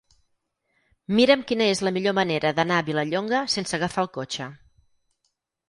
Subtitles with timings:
[1.19, 4.51] Mira'm quina és la millor manera d'anar a Vilallonga sense agafar el cotxe.